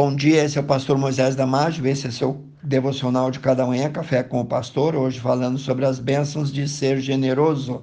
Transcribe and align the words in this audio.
Bom 0.00 0.14
dia, 0.14 0.44
esse 0.44 0.56
é 0.56 0.60
o 0.60 0.64
pastor 0.64 0.96
Moisés 0.96 1.34
Damásio, 1.34 1.84
esse 1.84 2.06
é 2.06 2.10
seu 2.12 2.44
devocional 2.62 3.32
de 3.32 3.40
cada 3.40 3.66
manhã, 3.66 3.90
Café 3.90 4.22
com 4.22 4.40
o 4.40 4.44
Pastor, 4.44 4.94
hoje 4.94 5.18
falando 5.18 5.58
sobre 5.58 5.84
as 5.84 5.98
bênçãos 5.98 6.52
de 6.52 6.68
ser 6.68 7.00
generoso. 7.00 7.82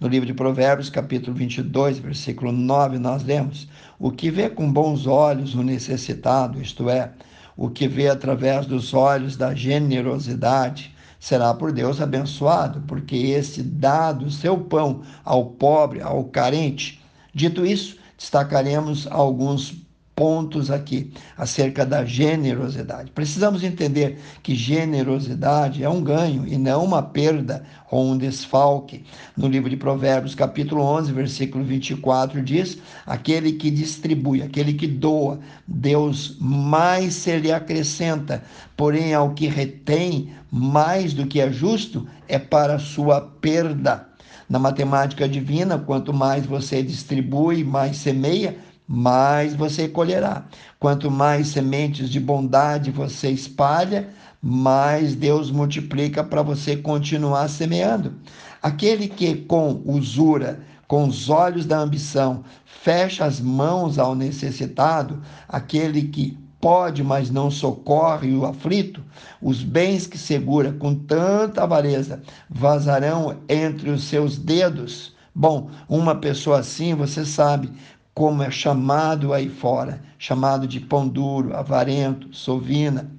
No 0.00 0.08
livro 0.08 0.26
de 0.26 0.32
Provérbios, 0.32 0.88
capítulo 0.88 1.36
22, 1.36 1.98
versículo 1.98 2.50
9, 2.50 2.98
nós 2.98 3.22
lemos: 3.22 3.68
O 3.98 4.10
que 4.10 4.30
vê 4.30 4.48
com 4.48 4.72
bons 4.72 5.06
olhos 5.06 5.54
o 5.54 5.62
necessitado, 5.62 6.62
isto 6.62 6.88
é, 6.88 7.12
o 7.54 7.68
que 7.68 7.86
vê 7.86 8.08
através 8.08 8.64
dos 8.64 8.94
olhos 8.94 9.36
da 9.36 9.54
generosidade, 9.54 10.94
será 11.20 11.52
por 11.52 11.72
Deus 11.72 12.00
abençoado, 12.00 12.80
porque 12.86 13.16
esse 13.16 13.62
dá 13.62 14.12
do 14.12 14.30
seu 14.30 14.56
pão 14.56 15.02
ao 15.22 15.44
pobre, 15.44 16.00
ao 16.00 16.24
carente. 16.24 17.02
Dito 17.34 17.66
isso, 17.66 17.98
destacaremos 18.16 19.06
alguns 19.10 19.83
pontos 20.14 20.70
aqui 20.70 21.12
acerca 21.36 21.84
da 21.84 22.04
generosidade. 22.04 23.10
Precisamos 23.10 23.64
entender 23.64 24.18
que 24.42 24.54
generosidade 24.54 25.82
é 25.82 25.88
um 25.88 26.02
ganho 26.02 26.46
e 26.46 26.56
não 26.56 26.84
uma 26.84 27.02
perda 27.02 27.64
ou 27.90 28.12
um 28.12 28.16
desfalque. 28.16 29.04
No 29.36 29.48
livro 29.48 29.68
de 29.68 29.76
Provérbios, 29.76 30.34
capítulo 30.34 30.82
11, 30.82 31.12
versículo 31.12 31.64
24, 31.64 32.42
diz: 32.42 32.78
Aquele 33.04 33.52
que 33.52 33.70
distribui, 33.70 34.42
aquele 34.42 34.72
que 34.72 34.86
doa, 34.86 35.40
Deus 35.66 36.36
mais 36.40 37.14
se 37.14 37.36
lhe 37.38 37.52
acrescenta, 37.52 38.42
porém 38.76 39.14
ao 39.14 39.34
que 39.34 39.48
retém 39.48 40.32
mais 40.50 41.12
do 41.12 41.26
que 41.26 41.40
é 41.40 41.50
justo 41.50 42.06
é 42.28 42.38
para 42.38 42.78
sua 42.78 43.20
perda. 43.20 44.08
Na 44.48 44.58
matemática 44.58 45.28
divina, 45.28 45.78
quanto 45.78 46.12
mais 46.12 46.44
você 46.44 46.82
distribui, 46.82 47.64
mais 47.64 47.96
semeia, 47.96 48.56
mais 48.86 49.54
você 49.54 49.88
colherá. 49.88 50.44
Quanto 50.78 51.10
mais 51.10 51.48
sementes 51.48 52.10
de 52.10 52.20
bondade 52.20 52.90
você 52.90 53.30
espalha, 53.30 54.08
mais 54.42 55.14
Deus 55.14 55.50
multiplica 55.50 56.22
para 56.22 56.42
você 56.42 56.76
continuar 56.76 57.48
semeando. 57.48 58.14
Aquele 58.62 59.08
que 59.08 59.34
com 59.34 59.82
usura, 59.84 60.60
com 60.86 61.08
os 61.08 61.30
olhos 61.30 61.64
da 61.64 61.78
ambição, 61.78 62.44
fecha 62.64 63.24
as 63.24 63.40
mãos 63.40 63.98
ao 63.98 64.14
necessitado, 64.14 65.22
aquele 65.48 66.02
que 66.02 66.38
pode, 66.60 67.02
mas 67.02 67.30
não 67.30 67.50
socorre 67.50 68.34
o 68.34 68.46
aflito, 68.46 69.02
os 69.40 69.62
bens 69.62 70.06
que 70.06 70.16
segura 70.16 70.72
com 70.72 70.94
tanta 70.94 71.62
avareza 71.62 72.22
vazarão 72.48 73.36
entre 73.48 73.90
os 73.90 74.04
seus 74.04 74.38
dedos. 74.38 75.14
Bom, 75.34 75.68
uma 75.88 76.14
pessoa 76.14 76.60
assim, 76.60 76.94
você 76.94 77.24
sabe, 77.24 77.70
como 78.14 78.42
é 78.42 78.50
chamado 78.50 79.32
aí 79.32 79.48
fora, 79.48 80.00
chamado 80.18 80.68
de 80.68 80.78
pão 80.78 81.08
duro, 81.08 81.56
avarento, 81.56 82.28
sovina. 82.32 83.10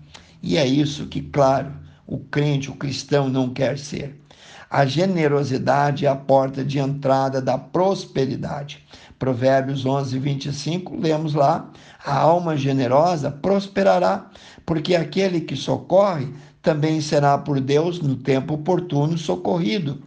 E 0.42 0.58
é 0.58 0.66
isso 0.66 1.08
que, 1.08 1.22
claro, 1.22 1.74
o 2.08 2.18
crente, 2.18 2.72
o 2.72 2.76
cristão 2.76 3.28
não 3.28 3.50
quer 3.50 3.78
ser. 3.78 4.22
A 4.70 4.86
generosidade 4.86 6.06
é 6.06 6.10
a 6.10 6.16
porta 6.16 6.64
de 6.64 6.80
entrada 6.80 7.42
da 7.42 7.58
prosperidade. 7.58 8.84
Provérbios 9.20 9.86
11, 9.86 10.18
25, 10.18 10.98
lemos 10.98 11.34
lá: 11.34 11.70
a 12.06 12.18
alma 12.18 12.58
generosa 12.58 13.32
prosperará, 13.32 14.30
porque 14.66 14.96
aquele 14.96 15.42
que 15.42 15.56
socorre 15.56 16.34
também 16.62 17.00
será 17.00 17.38
por 17.38 17.60
Deus 17.60 18.00
no 18.00 18.16
tempo 18.16 18.56
oportuno 18.56 19.18
socorrido. 19.18 20.02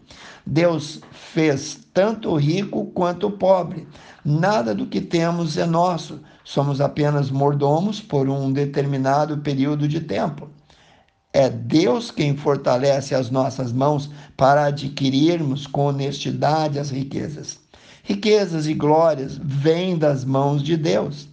Deus 0.50 1.02
fez 1.12 1.78
tanto 1.92 2.30
o 2.30 2.36
rico 2.36 2.86
quanto 2.94 3.26
o 3.26 3.30
pobre. 3.30 3.86
Nada 4.24 4.74
do 4.74 4.86
que 4.86 4.98
temos 4.98 5.58
é 5.58 5.66
nosso, 5.66 6.20
somos 6.42 6.80
apenas 6.80 7.30
mordomos 7.30 8.00
por 8.00 8.30
um 8.30 8.50
determinado 8.50 9.36
período 9.36 9.86
de 9.86 10.00
tempo. 10.00 10.48
É 11.34 11.50
Deus 11.50 12.10
quem 12.10 12.34
fortalece 12.34 13.14
as 13.14 13.30
nossas 13.30 13.74
mãos 13.74 14.10
para 14.38 14.64
adquirirmos 14.64 15.66
com 15.66 15.84
honestidade 15.84 16.78
as 16.78 16.88
riquezas. 16.88 17.60
Riquezas 18.02 18.66
e 18.66 18.72
glórias 18.72 19.38
vêm 19.38 19.98
das 19.98 20.24
mãos 20.24 20.62
de 20.62 20.78
Deus. 20.78 21.28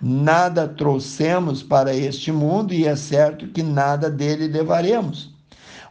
Nada 0.00 0.66
trouxemos 0.66 1.62
para 1.62 1.94
este 1.94 2.32
mundo 2.32 2.72
e 2.72 2.86
é 2.86 2.96
certo 2.96 3.48
que 3.48 3.62
nada 3.62 4.10
dele 4.10 4.48
levaremos. 4.48 5.35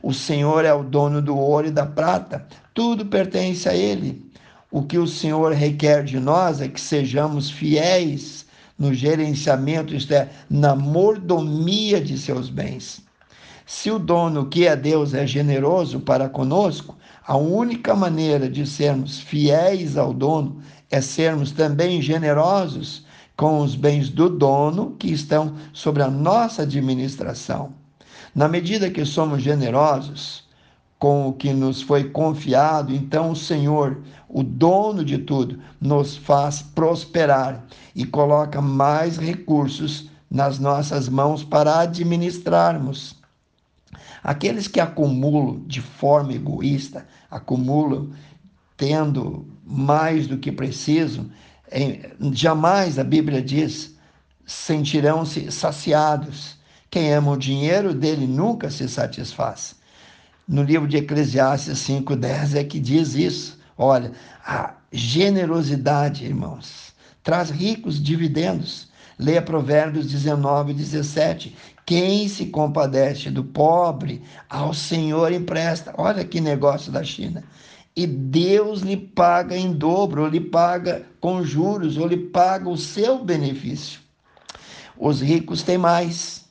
O 0.01 0.13
Senhor 0.13 0.66
é 0.66 0.73
o 0.73 0.83
dono 0.83 1.22
do 1.22 1.38
ouro 1.38 1.67
e 1.67 1.72
da 1.72 1.85
prata, 1.85 2.45
tudo 2.73 3.06
pertence 3.06 3.67
a 3.67 3.73
Ele. 3.73 4.29
O 4.72 4.83
que 4.83 4.97
o 4.97 5.07
Senhor 5.07 5.53
requer 5.53 6.03
de 6.03 6.19
nós 6.19 6.61
é 6.61 6.67
que 6.67 6.81
sejamos 6.81 7.50
fiéis 7.50 8.45
no 8.78 8.94
gerenciamento, 8.94 9.95
isto 9.95 10.13
é, 10.13 10.29
na 10.50 10.75
mordomia 10.75 12.01
de 12.01 12.17
seus 12.17 12.50
bens. 12.50 13.01
Se 13.66 13.89
o 13.89 13.97
dono, 13.97 14.47
que 14.47 14.67
é 14.67 14.75
Deus, 14.75 15.13
é 15.13 15.25
generoso 15.25 16.00
para 16.00 16.29
conosco, 16.29 16.95
a 17.25 17.35
única 17.35 17.95
maneira 17.95 18.50
de 18.50 18.67
sermos 18.67 19.19
fiéis 19.19 19.97
ao 19.97 20.13
dono 20.13 20.62
é 20.91 21.01
sermos 21.01 21.51
também 21.51 22.01
generosos 22.01 23.06
com 23.35 23.59
os 23.62 23.75
bens 23.75 24.09
do 24.09 24.29
dono 24.29 24.95
que 25.00 25.12
estão 25.12 25.56
sobre 25.73 26.03
a 26.03 26.09
nossa 26.09 26.62
administração. 26.62 27.73
Na 28.33 28.47
medida 28.47 28.89
que 28.89 29.05
somos 29.05 29.41
generosos, 29.41 30.45
com 30.97 31.27
o 31.27 31.33
que 31.33 31.53
nos 31.53 31.81
foi 31.81 32.05
confiado, 32.05 32.93
então 32.93 33.31
o 33.31 33.35
Senhor, 33.35 34.01
o 34.29 34.41
dono 34.41 35.03
de 35.03 35.17
tudo, 35.17 35.59
nos 35.79 36.15
faz 36.17 36.61
prosperar 36.61 37.65
e 37.95 38.05
coloca 38.05 38.61
mais 38.61 39.17
recursos 39.17 40.09
nas 40.31 40.57
nossas 40.59 41.07
mãos 41.07 41.43
para 41.43 41.79
administrarmos. 41.79 43.15
Aqueles 44.23 44.67
que 44.67 44.79
acumulam 44.79 45.63
de 45.67 45.81
forma 45.81 46.33
egoísta, 46.33 47.05
acumulam 47.29 48.09
tendo 48.75 49.45
mais 49.63 50.27
do 50.27 50.37
que 50.37 50.51
precisam, 50.51 51.29
jamais 52.33 52.97
a 52.97 53.03
Bíblia 53.03 53.41
diz 53.41 53.95
sentirão-se 54.45 55.51
saciados. 55.51 56.57
Quem 56.90 57.13
ama 57.13 57.31
o 57.31 57.38
dinheiro 57.38 57.94
dele 57.94 58.25
nunca 58.25 58.69
se 58.69 58.88
satisfaz 58.88 59.75
no 60.47 60.62
livro 60.62 60.88
de 60.88 60.97
Eclesiastes 60.97 61.79
5,10 61.79 62.56
é 62.56 62.63
que 62.63 62.79
diz 62.79 63.16
isso. 63.16 63.59
Olha, 63.78 64.12
a 64.46 64.75
generosidade, 64.91 66.24
irmãos, 66.24 66.94
traz 67.24 67.50
ricos 67.50 68.01
dividendos. 68.01 68.88
Leia 69.18 69.41
Provérbios 69.41 70.07
19, 70.07 70.74
17. 70.74 71.56
Quem 71.85 72.28
se 72.28 72.47
compadece 72.47 73.31
do 73.31 73.44
pobre, 73.44 74.22
ao 74.50 74.74
Senhor 74.74 75.31
empresta. 75.31 75.94
Olha 75.97 76.24
que 76.24 76.40
negócio 76.40 76.91
da 76.91 77.03
China. 77.03 77.44
E 77.95 78.06
Deus 78.06 78.81
lhe 78.81 78.97
paga 78.97 79.57
em 79.57 79.74
dobro, 79.74 80.24
ou 80.24 80.28
lhe 80.28 80.41
paga 80.41 81.07
com 81.19 81.44
juros, 81.44 81.97
ou 81.97 82.07
lhe 82.07 82.18
paga 82.18 82.69
o 82.69 82.78
seu 82.78 83.24
benefício. 83.24 84.00
Os 84.97 85.22
ricos 85.22 85.63
têm 85.63 85.78
mais 85.78 86.44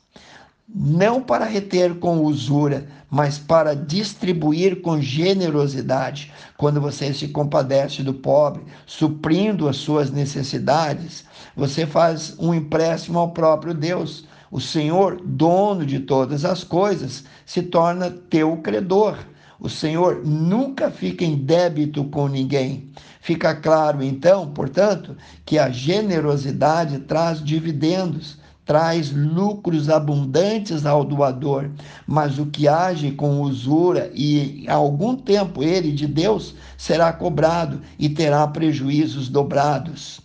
não 0.67 1.21
para 1.21 1.45
reter 1.45 1.95
com 1.95 2.19
usura, 2.23 2.87
mas 3.09 3.37
para 3.37 3.75
distribuir 3.75 4.81
com 4.81 4.99
generosidade. 4.99 6.31
Quando 6.57 6.81
você 6.81 7.13
se 7.13 7.27
compadece 7.27 8.01
do 8.01 8.13
pobre, 8.13 8.63
suprindo 8.85 9.69
as 9.69 9.77
suas 9.77 10.09
necessidades, 10.09 11.23
você 11.55 11.85
faz 11.85 12.35
um 12.39 12.53
empréstimo 12.53 13.19
ao 13.19 13.31
próprio 13.31 13.73
Deus. 13.73 14.25
O 14.51 14.59
Senhor, 14.59 15.21
dono 15.23 15.85
de 15.85 15.99
todas 15.99 16.43
as 16.43 16.63
coisas, 16.63 17.23
se 17.45 17.61
torna 17.61 18.09
teu 18.09 18.57
credor. 18.57 19.17
O 19.59 19.69
Senhor 19.69 20.25
nunca 20.25 20.89
fica 20.89 21.23
em 21.23 21.37
débito 21.37 22.03
com 22.05 22.27
ninguém. 22.27 22.91
Fica 23.21 23.55
claro, 23.55 24.03
então, 24.03 24.51
portanto, 24.51 25.15
que 25.45 25.57
a 25.57 25.69
generosidade 25.69 26.99
traz 26.99 27.43
dividendos 27.43 28.37
traz 28.65 29.11
lucros 29.11 29.89
abundantes 29.89 30.85
ao 30.85 31.03
doador, 31.03 31.69
mas 32.07 32.39
o 32.39 32.47
que 32.47 32.67
age 32.67 33.11
com 33.11 33.41
usura 33.41 34.11
e 34.13 34.65
algum 34.67 35.15
tempo 35.15 35.61
ele 35.61 35.91
de 35.91 36.07
Deus 36.07 36.55
será 36.75 37.13
cobrado 37.13 37.81
e 37.99 38.09
terá 38.09 38.45
prejuízos 38.47 39.29
dobrados. 39.29 40.19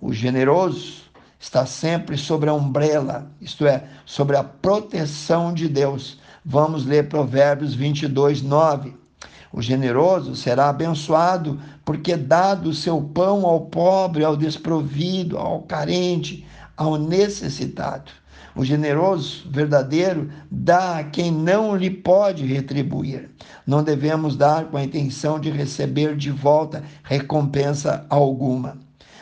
O 0.00 0.12
generoso 0.12 1.02
está 1.38 1.66
sempre 1.66 2.16
sobre 2.16 2.48
a 2.48 2.54
umbrella, 2.54 3.26
isto 3.40 3.66
é, 3.66 3.84
sobre 4.06 4.36
a 4.36 4.44
proteção 4.44 5.52
de 5.52 5.68
Deus. 5.68 6.18
Vamos 6.44 6.86
ler 6.86 7.08
Provérbios 7.08 7.74
22, 7.74 8.42
9. 8.42 9.01
O 9.52 9.60
generoso 9.60 10.34
será 10.34 10.70
abençoado, 10.70 11.60
porque 11.84 12.16
dado 12.16 12.70
o 12.70 12.74
seu 12.74 13.02
pão 13.02 13.44
ao 13.44 13.60
pobre, 13.62 14.24
ao 14.24 14.36
desprovido, 14.36 15.36
ao 15.36 15.62
carente, 15.62 16.46
ao 16.76 16.96
necessitado. 16.96 18.10
O 18.54 18.64
generoso 18.64 19.48
verdadeiro 19.50 20.30
dá 20.50 20.98
a 20.98 21.04
quem 21.04 21.30
não 21.30 21.76
lhe 21.76 21.90
pode 21.90 22.44
retribuir. 22.44 23.30
Não 23.66 23.82
devemos 23.82 24.36
dar 24.36 24.66
com 24.66 24.76
a 24.76 24.84
intenção 24.84 25.38
de 25.38 25.50
receber 25.50 26.16
de 26.16 26.30
volta 26.30 26.82
recompensa 27.02 28.06
alguma. 28.08 28.78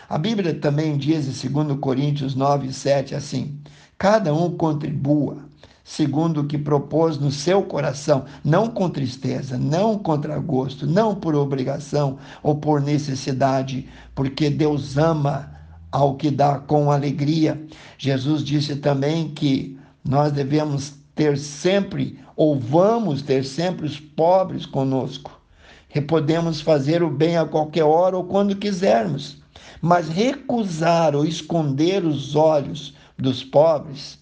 A 0.09 0.19
Bíblia 0.19 0.55
também 0.55 0.97
diz 0.97 1.45
em 1.45 1.49
2 1.49 1.79
Coríntios 1.79 2.35
9, 2.35 2.73
7 2.73 3.15
assim: 3.15 3.61
cada 3.97 4.35
um 4.35 4.57
contribua 4.57 5.50
segundo 5.85 6.41
o 6.41 6.47
que 6.47 6.59
propôs 6.59 7.19
no 7.19 7.31
seu 7.31 7.63
coração, 7.63 8.25
não 8.45 8.69
com 8.69 8.89
tristeza, 8.89 9.59
não 9.59 9.99
contra 9.99 10.39
gosto, 10.39 10.87
não 10.87 11.15
por 11.15 11.35
obrigação 11.35 12.19
ou 12.43 12.57
por 12.57 12.81
necessidade, 12.81 13.89
porque 14.15 14.51
Deus 14.51 14.97
ama 14.97 15.51
ao 15.91 16.15
que 16.17 16.31
dá 16.31 16.59
com 16.59 16.91
alegria. 16.91 17.61
Jesus 17.99 18.45
disse 18.45 18.77
também 18.77 19.31
que 19.31 19.79
nós 20.05 20.33
devemos 20.33 20.95
ter 21.15 21.37
sempre, 21.37 22.19
ou 22.37 22.59
vamos 22.59 23.23
ter 23.23 23.45
sempre, 23.45 23.87
os 23.87 23.99
pobres 23.99 24.65
conosco. 24.65 25.39
E 25.95 26.01
podemos 26.01 26.61
fazer 26.61 27.03
o 27.03 27.11
bem 27.11 27.37
a 27.37 27.45
qualquer 27.45 27.85
hora 27.85 28.17
ou 28.17 28.25
quando 28.25 28.57
quisermos, 28.57 29.43
mas 29.83 30.09
recusar 30.09 31.17
ou 31.17 31.25
esconder 31.25 32.05
os 32.05 32.37
olhos 32.37 32.95
dos 33.19 33.43
pobres, 33.43 34.19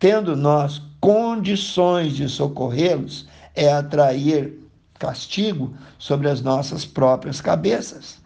tendo 0.00 0.34
nós 0.34 0.80
condições 0.98 2.16
de 2.16 2.26
socorrê-los 2.26 3.28
é 3.54 3.70
atrair 3.70 4.58
castigo 4.98 5.74
sobre 5.98 6.28
as 6.28 6.40
nossas 6.40 6.86
próprias 6.86 7.40
cabeças. 7.40 8.18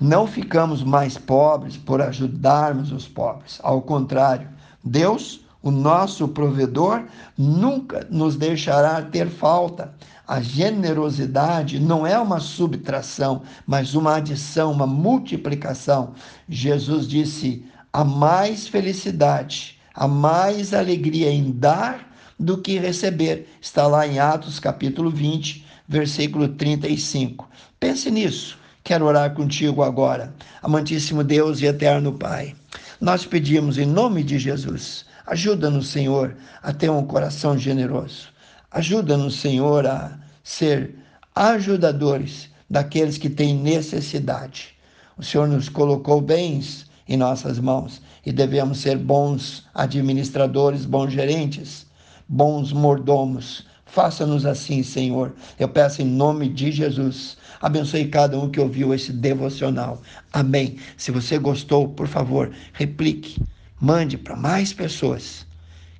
Não 0.00 0.26
ficamos 0.26 0.82
mais 0.82 1.18
pobres 1.18 1.76
por 1.76 2.00
ajudarmos 2.00 2.92
os 2.92 3.06
pobres. 3.06 3.58
Ao 3.62 3.82
contrário, 3.82 4.48
Deus, 4.82 5.40
o 5.60 5.70
nosso 5.70 6.26
provedor, 6.28 7.04
nunca 7.36 8.06
nos 8.10 8.36
deixará 8.36 9.02
ter 9.02 9.28
falta. 9.28 9.92
A 10.26 10.40
generosidade 10.40 11.78
não 11.78 12.06
é 12.06 12.18
uma 12.18 12.40
subtração, 12.40 13.42
mas 13.66 13.94
uma 13.94 14.16
adição, 14.16 14.72
uma 14.72 14.86
multiplicação. 14.86 16.14
Jesus 16.48 17.06
disse: 17.06 17.64
há 17.92 18.04
mais 18.04 18.66
felicidade 18.66 19.81
há 19.94 20.08
mais 20.08 20.74
alegria 20.74 21.30
em 21.30 21.50
dar 21.50 22.12
do 22.38 22.58
que 22.58 22.78
receber. 22.78 23.48
Está 23.60 23.86
lá 23.86 24.06
em 24.06 24.18
Atos 24.18 24.58
capítulo 24.58 25.10
20, 25.10 25.64
versículo 25.88 26.48
35. 26.48 27.48
Pense 27.78 28.10
nisso. 28.10 28.58
Quero 28.84 29.06
orar 29.06 29.32
contigo 29.34 29.82
agora. 29.82 30.34
Amantíssimo 30.60 31.22
Deus 31.22 31.60
e 31.60 31.66
eterno 31.66 32.12
Pai, 32.12 32.54
nós 33.00 33.24
pedimos 33.24 33.78
em 33.78 33.86
nome 33.86 34.22
de 34.22 34.38
Jesus, 34.38 35.04
ajuda-nos, 35.26 35.88
Senhor, 35.88 36.36
a 36.62 36.72
ter 36.72 36.90
um 36.90 37.04
coração 37.04 37.56
generoso. 37.56 38.28
Ajuda-nos, 38.70 39.40
Senhor, 39.40 39.86
a 39.86 40.18
ser 40.42 40.96
ajudadores 41.34 42.48
daqueles 42.68 43.18
que 43.18 43.28
têm 43.30 43.54
necessidade. 43.54 44.74
O 45.16 45.22
Senhor 45.22 45.46
nos 45.46 45.68
colocou 45.68 46.20
bens 46.20 46.86
em 47.08 47.16
nossas 47.16 47.58
mãos 47.58 48.00
e 48.24 48.32
devemos 48.32 48.78
ser 48.78 48.96
bons 48.96 49.64
administradores, 49.74 50.84
bons 50.84 51.12
gerentes, 51.12 51.86
bons 52.28 52.72
mordomos. 52.72 53.66
Faça-nos 53.84 54.46
assim, 54.46 54.82
Senhor. 54.82 55.34
Eu 55.58 55.68
peço 55.68 56.00
em 56.00 56.06
nome 56.06 56.48
de 56.48 56.72
Jesus. 56.72 57.36
Abençoe 57.60 58.08
cada 58.08 58.38
um 58.38 58.50
que 58.50 58.60
ouviu 58.60 58.94
esse 58.94 59.12
devocional. 59.12 60.00
Amém. 60.32 60.76
Se 60.96 61.10
você 61.10 61.38
gostou, 61.38 61.88
por 61.88 62.06
favor, 62.08 62.50
replique. 62.72 63.42
Mande 63.80 64.16
para 64.16 64.36
mais 64.36 64.72
pessoas 64.72 65.46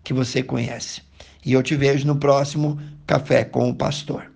que 0.03 0.15
você 0.15 0.43
conhece. 0.43 1.03
E 1.45 1.53
eu 1.53 1.63
te 1.63 1.77
vejo 1.77 2.07
no 2.07 2.17
próximo 2.17 2.81
Café 3.07 3.45
com 3.45 3.69
o 3.69 3.75
Pastor. 3.75 4.31